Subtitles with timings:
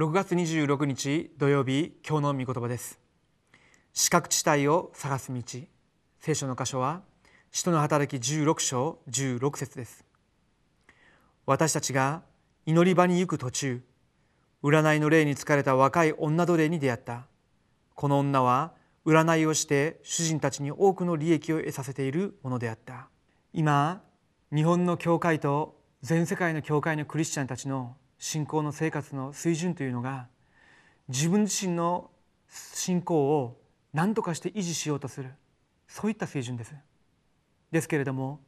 [0.00, 2.98] 6月26日土曜日今日の御言葉です。
[3.92, 5.42] 四角地帯を探す道。
[6.20, 7.02] 聖書の箇所は
[7.52, 10.06] 使徒の働き16章16節です。
[11.44, 12.22] 私たちが
[12.64, 13.82] 祈り場に行く途中
[14.62, 17.26] 占いの霊に疲れた若い女奴隷に出会った。
[17.94, 18.72] この女は
[19.04, 23.10] 占いをして主人たちに多くの利益を得させているものであった。
[23.52, 24.00] 今
[24.50, 30.28] 日本の教会と全世界の教会のクリスチャンたちの信仰の生活の水準というのが
[31.08, 32.10] 自分自身の
[32.48, 33.58] 信仰を
[33.92, 35.30] 何とかして維持しようとする。
[35.88, 36.74] そういった水準です。
[37.72, 38.40] ですけれども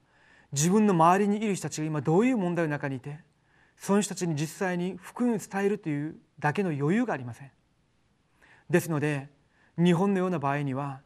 [0.52, 3.18] 自分の周りにいる人たちが今どういう問題の中にいて
[3.78, 7.50] その人たちに実際に福音を伝えるというだけの余裕がありません。
[8.68, 9.28] ですので
[9.78, 11.00] 日本のような場合には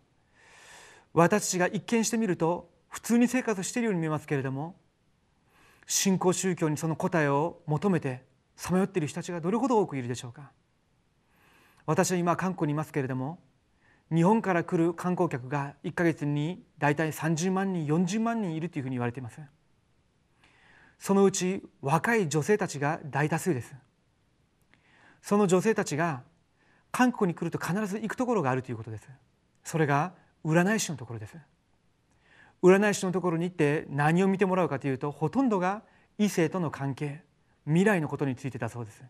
[1.14, 4.74] 私たちが一見してみると普通に生活しているように見えますけれども
[5.86, 8.24] 信仰宗教にその答えを求めて
[8.56, 10.50] さまよっている人たちがどれほど多くいるでしょうか。
[11.84, 13.38] 私は今韓国にいますけれども
[14.12, 19.40] 日本から来る観光客が1か月に大体30万人40万人いるというふうに言われています。
[20.98, 23.74] そのうち若い女性たちが大多数です。
[25.22, 26.22] その女性たちが
[26.92, 29.08] 韓国に来ると必ず行くところがあるということです。
[29.64, 31.36] それが占い師のところです。
[32.62, 35.82] 占い師のところに行って何を見てもらうかというとほとんどが
[36.16, 37.25] 異性との関係。
[37.66, 39.02] 未来のことについてだそうです。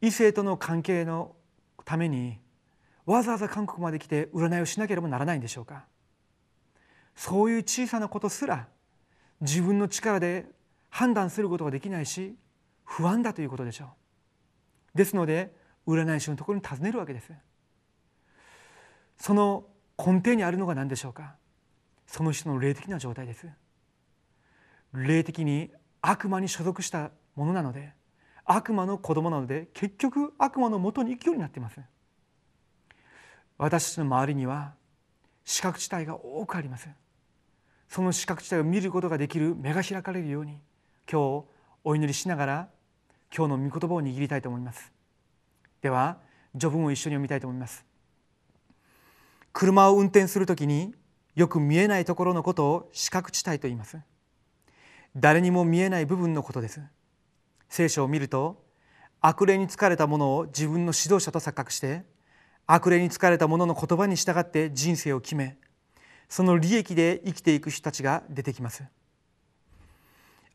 [0.00, 1.36] 異性との関係の
[1.84, 2.38] ために
[3.04, 5.84] わざわざ韓国まで来て占いをしなければならないんでしょうか。
[7.14, 8.68] そういう小さなことすら
[9.40, 10.46] 自分の力で
[10.90, 12.36] 判断することができないし
[12.84, 13.92] 不安だということでしょ
[14.94, 14.98] う。
[14.98, 15.54] ですので
[15.86, 17.32] 占い師のところに尋ねるわけです。
[19.18, 19.66] その
[19.98, 21.36] 根底にあるのが何でしょうか。
[22.06, 23.48] その人の霊的な状態です。
[24.92, 25.70] 霊的に
[26.08, 27.92] 悪魔に所属したものなので
[28.44, 31.80] 悪魔の子供なので結局悪魔のもとに行くようになっています。
[33.58, 34.74] 私たちの周りには
[35.44, 36.88] 視覚地帯が多くあります。
[37.88, 40.60] その視覚地帯を見ることができる目が開かれるように
[41.10, 41.44] 今日
[41.82, 42.68] お祈りしながら
[43.36, 44.92] 今日の御言葉を握りたいと思います。
[45.82, 46.18] では
[46.56, 47.84] 序文を一緒に読みたいと思います。
[49.52, 50.94] 車を運転するときに
[51.34, 53.98] よく見えないところのことを視覚地帯と言います。
[55.16, 56.82] 誰にも見えない部分のことです。
[57.70, 58.62] 聖書を見ると
[59.22, 62.04] 悪霊に疲れたものを自分の指導者と錯覚して
[62.66, 65.56] 悪霊に疲れた者の言葉に従って人生を決め
[66.28, 68.84] その利益で生きていく人たちが出てきます。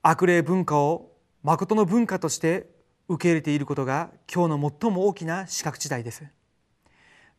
[0.04, 1.12] 悪霊文化を
[1.44, 2.68] 誠の文化として
[3.08, 6.24] 受け入れていることが今日の最も大きな資格地帯です。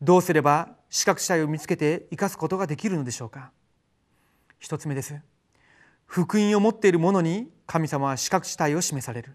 [0.00, 3.52] どうすれば資格地帯を見つけて生かすことができるのでしょうか。
[4.58, 5.31] 一つ目です。
[6.12, 9.32] 福音を持っている者に神様は資格地帯を示される。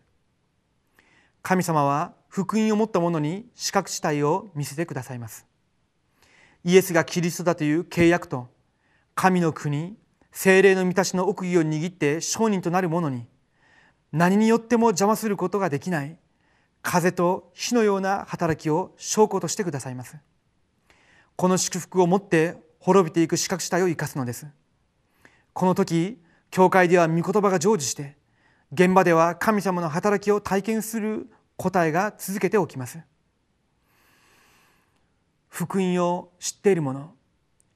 [1.41, 5.47] 神様は福音を持った者に資格地帯を見せてくださいます。
[6.63, 8.47] イエスがキリストだという契約と
[9.15, 9.95] 神の国
[10.31, 13.25] 精霊の満たしの奥義を握って商人となる者に
[14.11, 16.15] 何によっても邪魔することができない
[16.83, 20.15] 風と火のような働きを証拠としてくださいます。
[21.37, 24.45] この祝福をもって滅びていく資格地帯を生かすのです。
[25.53, 28.15] この時教会では御言葉が成就して
[28.71, 32.99] 現場では神様の働きを体験する答えが続けておきます。
[35.49, 37.11] 福音を知っている者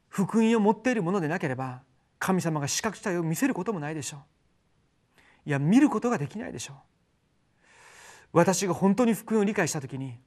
[0.09, 1.82] 福音を持っているものでなければ
[2.20, 5.50] 神様が視覚地帯を見せることもないでしょう。
[5.50, 6.78] いや見ることができないでしょう。
[8.34, 10.20] 私が本当に福音を理解した時に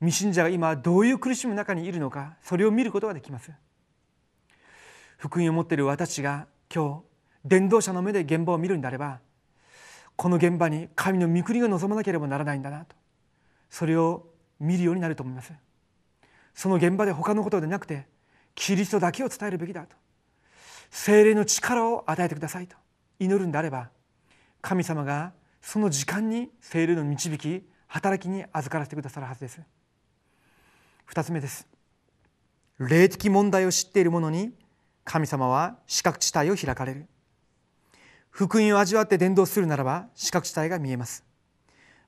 [0.00, 3.52] 未信者が今どういう苦しみの中にいるのかそれを見ることができます。
[5.18, 7.13] 福音を持っている私が今日
[7.44, 9.20] 伝道者の目で現場を見るんであれば
[10.16, 12.94] この現場に神の御国が望まなければならないんだなと。
[13.68, 14.26] それを
[14.60, 15.52] 見るようになると思います。
[16.54, 18.06] その現場で他のことでなくて
[18.54, 19.96] キリストだけを伝えるべきだと。
[20.90, 22.76] 精霊の力を与えてくださいと。
[23.18, 23.90] 祈るんであれば
[24.60, 29.60] 神様がその時間に精霊の導き働きに預からせてくださるはずです。
[31.04, 31.66] 二つ目です。
[32.78, 34.52] 霊的問題を知っている者に
[35.04, 37.06] 神様は視覚地帯を開かれる。
[38.34, 41.22] 福音を味わって伝道するならば視覚地帯が見えます。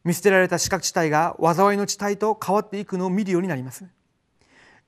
[0.02, 3.84] 見捨てられた視覚地帯が災いの地帯と変わっていくのを見るようになります。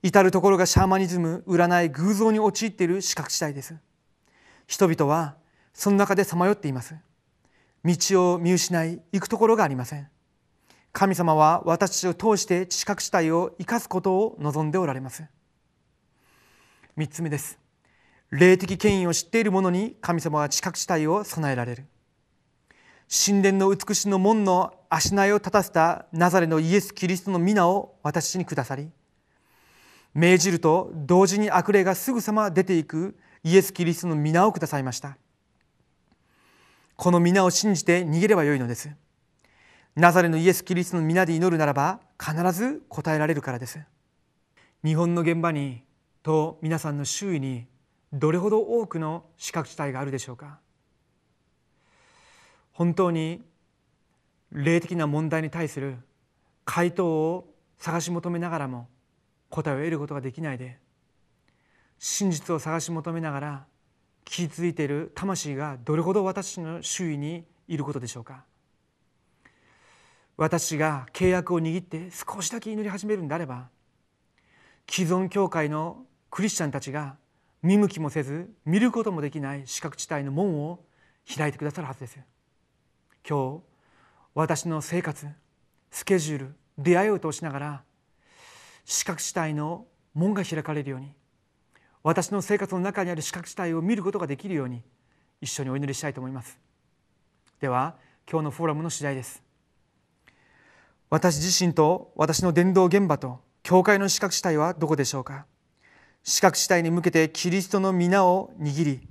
[0.03, 3.73] 至る所がシャーマニズム占い偶像に陥っている視覚地帯です。
[4.67, 5.37] 人々は
[5.73, 6.93] その中でさまよっています。
[7.85, 10.09] 道を見失い行くところがありません。
[10.91, 15.23] 神様は私たちを通して視覚地帯を生かすことを望んでおられます。
[16.97, 17.68] 三つ目です。
[18.31, 21.85] 霊的権威を知っている者に神様は知覚地帯を備えられる。
[23.09, 28.91] 神殿の美しの門の足苗を立たせたナザレのイエス・キリストの皆を私にくださり
[30.13, 35.17] 命じると同時に悪霊がすぐさま出ていくイエス・キリストの皆をくださいました。
[36.95, 38.91] この皆を信じて逃げればよいのです。
[39.95, 43.79] ナザレのイエス・キリストの皆で祈るならば必ず答えられるからです。
[44.83, 45.83] 日本の現場に
[46.21, 47.65] と皆さんの周囲に
[48.11, 50.59] どれほど多くの資格地帯があるでしょうか？
[52.73, 53.41] 本当に
[54.51, 55.97] 霊的な問題に対する
[56.65, 58.87] 回答を探し求めながらも
[59.49, 60.77] 答えを得ることができないで
[61.99, 63.65] 真実を探し求めながら
[64.25, 68.43] 気づいている魂がどれほど私の周囲にいることでしょうか？
[70.37, 73.67] 私が契約を握って少しだけ祈り始めるんであれば
[74.89, 77.17] 既存教会のクリスチャンたちが
[77.61, 80.79] 見向きもせず見ることもできない四角地帯の門を
[81.35, 82.19] 開いてくださるはずです。
[83.27, 83.61] 今日
[84.33, 85.27] 私の生活
[85.91, 87.83] スケジュール出会いを通しながら
[88.85, 91.11] 四角地帯の門が開かれるように
[92.01, 94.81] 私の生活の中にある四角地帯を見ることができるように
[95.41, 96.57] 一緒にお祈りしたいと思います。
[97.59, 97.95] では
[98.31, 99.43] 今日のフォーラムの次第です。
[101.09, 105.45] 私自身と私の伝道現場と教会の四角地帯はどこでしょうか？
[106.23, 109.07] 四角地帯に向けてキリストの皆を握り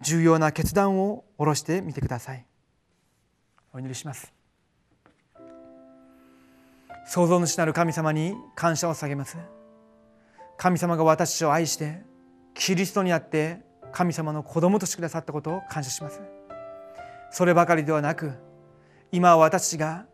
[0.00, 2.46] 重要な決断を下ろしてみてください。
[3.72, 4.32] お祈りします。
[7.06, 9.36] 創造主なる神様に感謝を下げます。
[10.56, 12.02] 神様が私を愛して
[12.54, 13.60] キリストにあって
[13.92, 16.20] 神様の子供としてくださったことを感謝します。
[17.30, 18.32] そればかりではなく
[19.10, 20.06] 今私たちが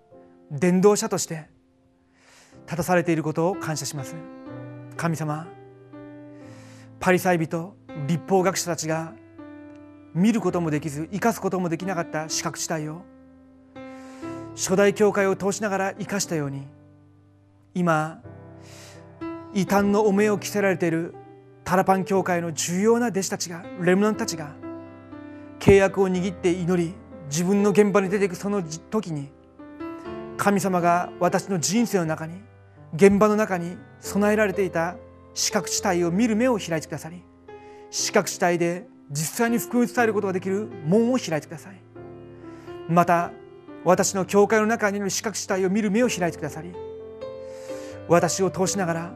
[0.51, 1.49] 伝道者として
[2.65, 4.17] 立たされていることを感謝します。
[4.97, 5.47] 神様
[7.01, 7.75] パリサイ人
[8.07, 9.15] 立法学者たちが
[10.15, 13.03] 見ることもできず生かすこともできなかった四角地帯を
[14.55, 16.67] 初代教会を通しながら生かしたように
[17.75, 18.21] 今
[19.55, 21.15] 異端の汚名を着せられている
[21.65, 24.53] タラパン教会の重要な弟子たちがレムナンたちが
[25.59, 26.95] 契約を握って祈り
[27.31, 29.31] 自分の現場に出ていくその時に
[30.37, 32.43] 神様が私の人生の中に
[32.95, 34.97] 現場の中に備えられていた
[35.35, 37.23] 視覚地帯を見る目を開いてくださり
[37.91, 41.81] 視覚地帯で実際に福音を伝えることができる門を開いてください。
[42.89, 43.33] また
[43.85, 46.73] 私の教会の中にいる視覚地帯を見る目を開いてくださり
[48.09, 49.13] 私を通しながら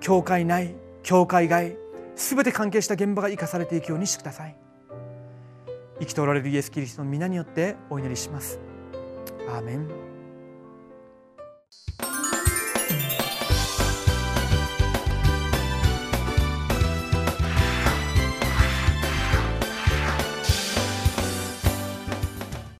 [0.00, 1.76] 教会内教会外
[2.16, 4.56] すべて関係した現場が生かされていくようにしてください。
[6.00, 8.60] 生きておられるイエス・キリストの皆によってお祈りします。
[9.48, 10.13] アーメン。